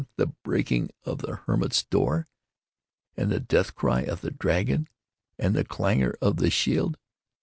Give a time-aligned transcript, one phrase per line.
[0.15, 2.27] —the breaking of the hermit's door,
[3.15, 4.89] and the death cry of the dragon,
[5.37, 6.97] and the clangor of the shield!